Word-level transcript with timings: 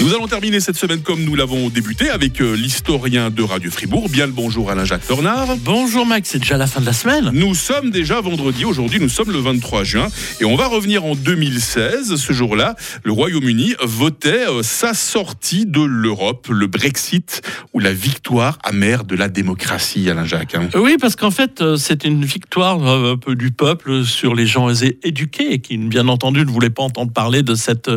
Nous 0.00 0.12
allons 0.12 0.26
terminer 0.26 0.60
cette 0.60 0.76
semaine 0.76 1.00
comme 1.02 1.22
nous 1.24 1.34
l'avons 1.36 1.68
débuté 1.70 2.10
avec 2.10 2.40
euh, 2.40 2.54
l'historien 2.56 3.30
de 3.30 3.42
Radio 3.42 3.70
Fribourg. 3.70 4.08
Bien 4.10 4.26
le 4.26 4.32
bonjour 4.32 4.70
Alain-Jacques 4.70 5.06
Tornard. 5.06 5.56
Bonjour 5.58 6.04
Max, 6.04 6.30
c'est 6.30 6.40
déjà 6.40 6.56
la 6.58 6.66
fin 6.66 6.80
de 6.80 6.86
la 6.86 6.92
semaine. 6.92 7.30
Nous 7.32 7.54
sommes 7.54 7.90
déjà 7.90 8.20
vendredi, 8.20 8.64
aujourd'hui 8.64 8.98
nous 9.00 9.08
sommes 9.08 9.30
le 9.30 9.38
23 9.38 9.84
juin 9.84 10.08
et 10.40 10.44
on 10.44 10.56
va 10.56 10.66
revenir 10.66 11.04
en 11.04 11.14
2016. 11.14 12.16
Ce 12.16 12.32
jour-là, 12.32 12.74
le 13.04 13.12
Royaume-Uni 13.12 13.74
votait 13.82 14.46
euh, 14.48 14.62
sa 14.62 14.94
sortie 14.94 15.64
de 15.64 15.80
l'Europe, 15.82 16.48
le 16.50 16.66
Brexit 16.66 17.40
ou 17.72 17.78
la 17.78 17.92
victoire 17.92 18.58
amère 18.64 19.04
de 19.04 19.14
la 19.14 19.28
démocratie, 19.28 20.10
Alain-Jacques. 20.10 20.56
hein. 20.56 20.68
Oui, 20.74 20.96
parce 21.00 21.14
qu'en 21.16 21.30
fait, 21.30 21.62
euh, 21.62 21.76
c'est 21.76 22.04
une 22.04 22.24
victoire 22.24 22.84
un 22.84 23.16
peu 23.16 23.36
du 23.36 23.52
peuple 23.52 24.04
sur 24.04 24.34
les 24.34 24.46
gens 24.46 24.68
éduqués 25.02 25.60
qui, 25.60 25.78
bien 25.78 26.08
entendu, 26.08 26.40
ne 26.40 26.50
voulaient 26.50 26.68
pas 26.68 26.82
entendre 26.82 27.12
parler 27.12 27.42
de, 27.42 27.54
cette, 27.54 27.88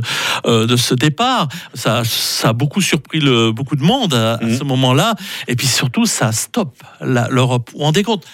de 0.46 0.76
ce 0.76 0.94
départ. 0.94 1.48
Ça, 1.74 1.87
ça 2.04 2.50
a 2.50 2.54
beaucoup 2.54 2.82
surpris 2.82 3.20
le, 3.20 3.52
beaucoup 3.52 3.76
de 3.76 3.84
monde 3.84 4.14
à, 4.14 4.36
à 4.36 4.44
Mhm. 4.44 4.58
ce 4.58 4.64
moment-là. 4.64 5.16
Et 5.48 5.56
puis 5.56 5.68
surtout, 5.68 6.06
ça 6.06 6.32
stoppe 6.32 6.82
l'Europe. 7.02 7.70
Vous 7.72 7.80
vous 7.80 7.84
rendez 7.86 8.04
compte 8.04 8.26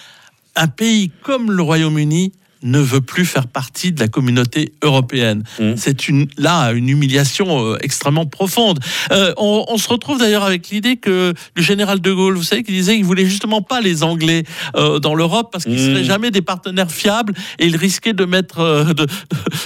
Un 0.56 0.68
pays 0.68 1.10
comme 1.22 1.50
le 1.50 1.62
Royaume-Uni 1.62 2.32
ne 2.64 2.80
veut 2.80 3.00
plus 3.00 3.24
faire 3.24 3.46
partie 3.46 3.92
de 3.92 4.00
la 4.00 4.08
communauté 4.08 4.72
européenne. 4.82 5.44
Mhm. 5.60 5.76
C'est 5.76 6.08
une 6.08 6.26
là 6.36 6.72
une 6.72 6.88
humiliation 6.88 7.64
euh, 7.72 7.78
extrêmement 7.82 8.26
profonde. 8.26 8.80
Euh, 9.12 9.32
on, 9.36 9.64
on 9.68 9.76
se 9.78 9.88
retrouve 9.88 10.18
d'ailleurs 10.18 10.42
avec 10.44 10.68
l'idée 10.70 10.96
que 10.96 11.34
le 11.54 11.62
général 11.62 12.00
de 12.00 12.12
Gaulle, 12.12 12.34
vous 12.36 12.42
savez, 12.42 12.62
qui 12.62 12.72
disait 12.72 12.96
qu'il 12.96 13.04
voulait 13.04 13.26
justement 13.26 13.62
pas 13.62 13.80
les 13.80 14.02
Anglais 14.02 14.44
euh, 14.76 14.98
dans 14.98 15.14
l'Europe 15.14 15.50
parce 15.52 15.64
qu'ils 15.64 15.74
Mhm. 15.74 15.78
seraient 15.94 16.04
jamais 16.04 16.30
des 16.30 16.42
partenaires 16.42 16.90
fiables 16.90 17.34
et 17.58 17.66
il 17.66 17.76
risquait 17.76 18.12
de 18.14 18.24
mettre 18.24 18.92
de, 18.94 19.06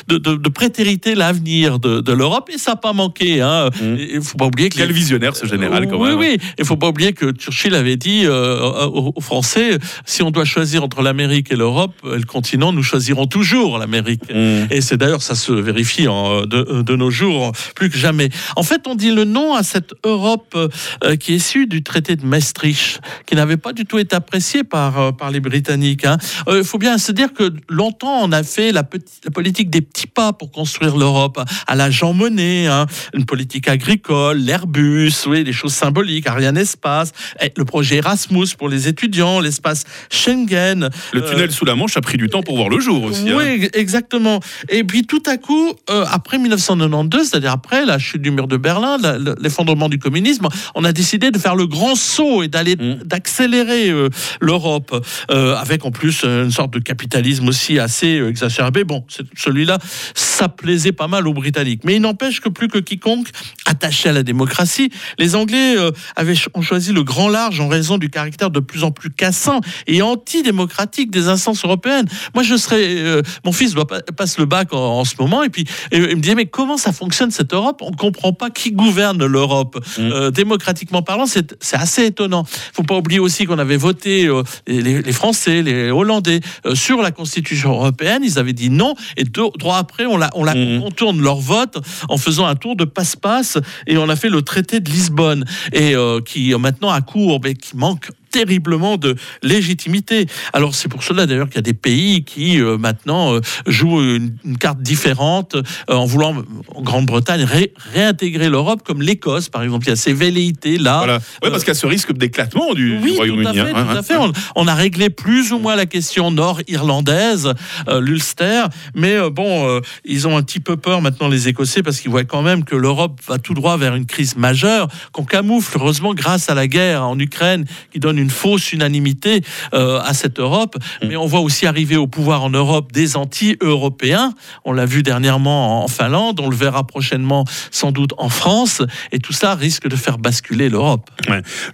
de, 0.08 0.18
de, 0.18 0.34
de 0.36 0.48
prétériter 0.48 1.14
l'avenir 1.14 1.78
de, 1.78 2.00
de 2.00 2.12
l'Europe 2.12 2.50
et 2.52 2.58
ça 2.58 2.72
n'a 2.72 2.76
pas 2.76 2.92
manqué. 2.92 3.40
Hein. 3.40 3.70
Mhm. 3.80 3.96
Il 4.16 4.22
faut 4.22 4.36
pas 4.38 4.46
oublier 4.46 4.68
que 4.68 4.76
Quel 4.76 4.88
les- 4.88 4.94
visionnaire 4.94 5.36
ce 5.36 5.46
général 5.46 5.88
quand 5.88 5.98
oui, 6.00 6.08
même. 6.10 6.18
oui. 6.18 6.38
Il 6.58 6.64
faut 6.64 6.76
pas 6.76 6.88
oublier 6.88 7.12
que 7.12 7.30
Churchill 7.32 7.74
avait 7.74 7.96
dit 7.96 8.26
aux 8.26 9.12
aux 9.14 9.20
Français 9.20 9.78
si 10.04 10.22
on 10.22 10.30
doit 10.30 10.44
choisir 10.44 10.82
entre 10.82 11.02
l'Amérique 11.02 11.50
et 11.52 11.56
l'Europe, 11.56 11.94
le 12.04 12.22
continent, 12.24 12.72
nous 12.72 12.82
choisirons 12.88 13.26
toujours 13.26 13.78
l'Amérique. 13.78 14.22
Mmh. 14.32 14.66
Et 14.70 14.80
c'est 14.80 14.96
d'ailleurs, 14.96 15.22
ça 15.22 15.34
se 15.34 15.52
vérifie 15.52 16.08
en- 16.08 16.42
de, 16.46 16.82
de 16.82 16.96
nos 16.96 17.10
jours 17.10 17.52
plus 17.74 17.90
que 17.90 17.98
jamais. 17.98 18.28
En 18.56 18.62
fait, 18.62 18.82
on 18.86 18.94
dit 18.94 19.10
le 19.12 19.24
nom 19.24 19.54
à 19.54 19.62
cette 19.62 19.92
Europe 20.04 20.54
euh, 20.56 21.16
qui 21.16 21.32
est 21.32 21.36
issue 21.36 21.66
du 21.66 21.82
traité 21.82 22.16
de 22.16 22.24
Maastricht, 22.26 23.00
qui 23.26 23.34
n'avait 23.36 23.56
pas 23.56 23.72
du 23.72 23.84
tout 23.84 23.98
été 23.98 24.16
apprécié 24.16 24.64
par, 24.64 24.98
euh, 24.98 25.12
par 25.12 25.30
les 25.30 25.40
Britanniques. 25.40 26.04
hein. 26.04 26.18
Euh, 26.48 26.58
Il 26.58 26.64
faut 26.64 26.78
bien 26.78 26.98
se 26.98 27.12
dire 27.12 27.32
que 27.32 27.52
longtemps, 27.68 28.18
on 28.22 28.32
a 28.32 28.42
fait 28.42 28.72
la, 28.72 28.82
la 29.24 29.30
politique 29.30 29.70
des 29.70 29.80
petits 29.82 30.06
pas 30.08 30.32
pour 30.32 30.50
construire 30.50 30.96
l'Europe, 30.96 31.38
à 31.66 31.74
la 31.76 31.90
Jean 31.90 32.12
Monnet, 32.14 32.66
hein, 32.66 32.86
une 33.14 33.24
politique 33.26 33.68
agricole, 33.68 34.38
l'Airbus, 34.38 35.12
oui, 35.26 35.44
des 35.44 35.52
choses 35.52 35.74
symboliques, 35.74 36.26
Ariane 36.26 36.56
Espace, 36.56 37.12
et 37.40 37.52
le 37.56 37.64
projet 37.64 37.96
Erasmus 37.96 38.48
pour 38.58 38.68
les 38.68 38.88
étudiants, 38.88 39.40
l'espace 39.40 39.84
Schengen. 40.10 40.88
Le 41.12 41.22
Euh, 41.22 41.30
tunnel 41.30 41.50
sous 41.52 41.64
la 41.64 41.74
Manche 41.74 41.96
a 41.96 42.00
pris 42.00 42.16
du 42.18 42.28
temps 42.28 42.42
pour 42.42 42.56
voir 42.56 42.68
le 42.68 42.77
jour 42.80 43.04
aussi. 43.04 43.28
hein. 43.28 43.36
oui, 43.36 43.68
exactement. 43.74 44.40
Et 44.68 44.84
puis 44.84 45.06
tout 45.06 45.22
à 45.26 45.36
coup, 45.36 45.72
euh, 45.90 46.04
après 46.10 46.38
1992, 46.38 47.28
c'est-à-dire 47.28 47.52
après 47.52 47.84
la 47.84 47.98
chute 47.98 48.22
du 48.22 48.30
mur 48.30 48.48
de 48.48 48.56
Berlin, 48.56 48.96
l'effondrement 49.40 49.88
du 49.88 49.98
communisme, 49.98 50.48
on 50.74 50.84
a 50.84 50.92
décidé 50.92 51.30
de 51.30 51.38
faire 51.38 51.56
le 51.56 51.66
grand 51.66 51.94
saut 51.94 52.42
et 52.42 52.48
d'aller 52.48 52.76
Mm. 52.76 53.02
d'accélérer 53.04 53.90
euh, 53.90 54.08
l'Europe, 54.40 55.04
euh, 55.30 55.56
avec 55.56 55.84
en 55.84 55.90
plus 55.90 56.22
une 56.24 56.50
sorte 56.50 56.72
de 56.72 56.78
capitalisme 56.78 57.48
aussi 57.48 57.78
assez 57.78 58.20
exacerbé. 58.28 58.84
Bon, 58.84 59.04
celui-là, 59.36 59.78
ça 60.14 60.48
plaisait 60.48 60.92
pas 60.92 61.08
mal 61.08 61.26
aux 61.26 61.32
Britanniques. 61.32 61.82
Mais 61.84 61.96
il 61.96 62.00
n'empêche 62.00 62.40
que 62.40 62.48
plus 62.48 62.68
que 62.68 62.78
quiconque 62.78 63.28
attaché 63.66 64.08
à 64.08 64.12
la 64.12 64.22
démocratie, 64.22 64.90
les 65.18 65.34
Anglais 65.34 65.76
avaient 66.16 66.34
ont 66.54 66.62
choisi 66.62 66.92
le 66.92 67.02
grand 67.02 67.28
large 67.28 67.60
en 67.60 67.68
raison 67.68 67.98
du 67.98 68.10
caractère 68.10 68.50
de 68.50 68.60
plus 68.60 68.84
en 68.84 68.90
plus 68.90 69.10
cassant 69.10 69.60
et 69.86 70.02
antidémocratique 70.02 71.10
des 71.10 71.28
instances 71.28 71.64
européennes. 71.64 72.06
Moi, 72.34 72.42
je 72.42 72.56
euh, 72.76 73.22
mon 73.44 73.52
fils 73.52 73.74
doit 73.74 73.86
pas, 73.86 74.00
passe 74.00 74.38
le 74.38 74.44
bac 74.44 74.72
en, 74.72 75.00
en 75.00 75.04
ce 75.04 75.14
moment, 75.18 75.42
et 75.42 75.48
puis 75.48 75.64
et 75.92 75.98
il 75.98 76.16
me 76.16 76.20
disait 76.20 76.34
mais 76.34 76.46
comment 76.46 76.76
ça 76.76 76.92
fonctionne 76.92 77.30
cette 77.30 77.54
Europe? 77.54 77.80
On 77.82 77.92
comprend 77.92 78.32
pas 78.32 78.50
qui 78.50 78.72
gouverne 78.72 79.24
l'Europe. 79.24 79.78
Mm. 79.98 80.00
Euh, 80.00 80.30
démocratiquement 80.30 81.02
parlant, 81.02 81.26
c'est 81.26 81.54
assez 81.72 82.06
étonnant. 82.06 82.44
Faut 82.72 82.82
pas 82.82 82.96
oublier 82.96 83.20
aussi 83.20 83.46
qu'on 83.46 83.58
avait 83.58 83.76
voté 83.76 84.26
euh, 84.26 84.42
les, 84.66 85.02
les 85.02 85.12
Français, 85.12 85.62
les 85.62 85.90
Hollandais 85.90 86.40
sur 86.74 87.02
la 87.02 87.10
Constitution 87.10 87.72
européenne. 87.72 88.22
Ils 88.24 88.38
avaient 88.38 88.52
dit 88.52 88.70
non, 88.70 88.94
et 89.16 89.24
deux 89.24 89.48
droit 89.58 89.76
après, 89.78 90.06
on 90.06 90.16
la 90.16 90.30
on 90.34 90.44
la 90.44 90.54
contourne 90.54 91.20
leur 91.20 91.38
vote 91.38 91.78
en 92.08 92.16
faisant 92.16 92.46
un 92.46 92.54
tour 92.54 92.76
de 92.76 92.84
passe-passe, 92.84 93.58
et 93.86 93.96
on 93.98 94.08
a 94.08 94.16
fait 94.16 94.28
le 94.28 94.42
traité 94.42 94.80
de 94.80 94.90
Lisbonne, 94.90 95.44
et 95.72 95.94
qui 96.24 96.54
maintenant 96.54 96.90
à 96.90 97.00
court, 97.00 97.40
mais 97.42 97.54
qui 97.54 97.76
manque 97.76 98.10
terriblement 98.30 98.96
de 98.96 99.16
légitimité. 99.42 100.26
Alors 100.52 100.74
c'est 100.74 100.88
pour 100.88 101.02
cela 101.02 101.26
d'ailleurs 101.26 101.46
qu'il 101.48 101.56
y 101.56 101.58
a 101.58 101.62
des 101.62 101.74
pays 101.74 102.24
qui 102.24 102.60
euh, 102.60 102.78
maintenant 102.78 103.34
euh, 103.34 103.40
jouent 103.66 104.00
une, 104.02 104.36
une 104.44 104.58
carte 104.58 104.80
différente 104.80 105.54
euh, 105.56 105.62
en 105.94 106.04
voulant 106.06 106.42
en 106.74 106.82
Grande-Bretagne 106.82 107.44
ré- 107.44 107.72
réintégrer 107.92 108.48
l'Europe 108.48 108.82
comme 108.84 109.02
l'Écosse 109.02 109.48
par 109.48 109.62
exemple. 109.62 109.86
Il 109.86 109.90
y 109.90 109.92
a 109.92 109.96
ces 109.96 110.12
velléités 110.12 110.78
là. 110.78 110.98
Voilà. 110.98 111.14
Ouais, 111.42 111.50
parce 111.50 111.60
qu'il 111.64 111.68
y 111.68 111.76
a 111.76 111.80
ce 111.80 111.86
risque 111.86 112.12
d'éclatement 112.12 112.74
du, 112.74 112.98
du 112.98 113.02
Oui, 113.04 113.12
à 113.14 113.16
Royaume-Uni. 113.18 113.58
hein. 113.74 114.02
fait. 114.02 114.16
On, 114.16 114.32
on 114.56 114.66
a 114.68 114.74
réglé 114.74 115.10
plus 115.10 115.52
ou 115.52 115.58
moins 115.58 115.76
la 115.76 115.86
question 115.86 116.30
nord-irlandaise, 116.30 117.52
l'Ulster, 118.00 118.64
mais 118.94 119.16
bon, 119.30 119.80
ils 120.04 120.26
ont 120.28 120.36
un 120.36 120.42
petit 120.42 120.60
peu 120.60 120.76
peur 120.76 121.00
maintenant 121.02 121.28
les 121.28 121.48
Écossais 121.48 121.82
parce 121.82 122.00
qu'ils 122.00 122.10
voient 122.10 122.24
quand 122.24 122.42
même 122.42 122.64
que 122.64 122.76
l'Europe 122.76 123.20
va 123.26 123.38
tout 123.38 123.54
droit 123.54 123.76
vers 123.76 123.94
une 123.94 124.06
crise 124.06 124.36
majeure 124.36 124.88
qu'on 125.12 125.24
camoufle 125.24 125.76
heureusement 125.78 126.14
grâce 126.14 126.50
à 126.50 126.54
la 126.54 126.66
guerre 126.66 127.04
en 127.04 127.18
Ukraine 127.18 127.64
qui 127.92 128.00
donne 128.00 128.17
une 128.18 128.30
fausse 128.30 128.72
unanimité 128.72 129.42
euh, 129.74 130.00
à 130.00 130.14
cette 130.14 130.40
Europe. 130.40 130.76
Mm. 131.02 131.08
Mais 131.08 131.16
on 131.16 131.26
voit 131.26 131.40
aussi 131.40 131.66
arriver 131.66 131.96
au 131.96 132.06
pouvoir 132.06 132.42
en 132.42 132.50
Europe 132.50 132.92
des 132.92 133.16
anti-européens. 133.16 134.34
On 134.64 134.72
l'a 134.72 134.86
vu 134.86 135.02
dernièrement 135.02 135.84
en 135.84 135.88
Finlande, 135.88 136.40
on 136.40 136.48
le 136.48 136.56
verra 136.56 136.86
prochainement 136.86 137.44
sans 137.70 137.92
doute 137.92 138.12
en 138.18 138.28
France, 138.28 138.82
et 139.12 139.18
tout 139.18 139.32
ça 139.32 139.54
risque 139.54 139.88
de 139.88 139.96
faire 139.96 140.18
basculer 140.18 140.68
l'Europe. 140.68 141.10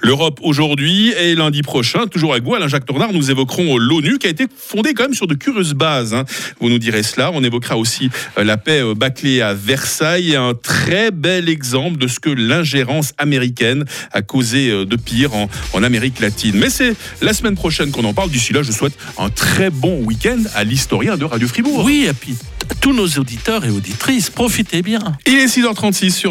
L'Europe 0.00 0.40
aujourd'hui 0.42 1.12
et 1.12 1.34
lundi 1.34 1.62
prochain, 1.62 2.06
toujours 2.06 2.32
avec 2.32 2.44
vous, 2.44 2.54
Alain-Jacques 2.54 2.86
Tornard, 2.86 3.12
nous 3.12 3.30
évoquerons 3.30 3.78
l'ONU 3.78 4.18
qui 4.18 4.26
a 4.26 4.30
été 4.30 4.46
fondée 4.54 4.94
quand 4.94 5.04
même 5.04 5.14
sur 5.14 5.26
de 5.26 5.34
curieuses 5.34 5.74
bases. 5.74 6.14
hein. 6.14 6.24
Vous 6.60 6.68
nous 6.68 6.78
direz 6.78 7.02
cela. 7.02 7.30
On 7.32 7.42
évoquera 7.42 7.76
aussi 7.76 8.10
euh, 8.38 8.44
la 8.44 8.56
paix 8.56 8.82
euh, 8.82 8.94
bâclée 8.94 9.40
à 9.40 9.54
Versailles, 9.54 10.36
un 10.36 10.54
très 10.54 11.10
bel 11.10 11.48
exemple 11.48 11.98
de 11.98 12.06
ce 12.06 12.20
que 12.20 12.30
l'ingérence 12.30 13.12
américaine 13.18 13.84
a 14.12 14.22
causé 14.22 14.70
euh, 14.70 14.84
de 14.84 14.96
pire 14.96 15.34
en, 15.34 15.48
en 15.72 15.82
Amérique 15.82 16.20
latine. 16.20 16.33
Mais 16.54 16.70
c'est 16.70 16.94
la 17.22 17.32
semaine 17.32 17.54
prochaine 17.54 17.90
qu'on 17.90 18.04
en 18.04 18.14
parle. 18.14 18.30
D'ici 18.30 18.52
là, 18.52 18.62
je 18.62 18.72
souhaite 18.72 18.94
un 19.18 19.30
très 19.30 19.70
bon 19.70 20.02
week-end 20.04 20.42
à 20.54 20.64
l'historien 20.64 21.16
de 21.16 21.24
Radio 21.24 21.48
Fribourg. 21.48 21.84
Oui, 21.84 22.06
et 22.08 22.12
puis 22.12 22.36
tous 22.80 22.92
nos 22.92 23.06
auditeurs 23.06 23.64
et 23.64 23.70
auditrices, 23.70 24.30
profitez 24.30 24.82
bien. 24.82 25.00
Il 25.26 25.34
est 25.34 25.46
6h36 25.46 26.10
sur 26.10 26.22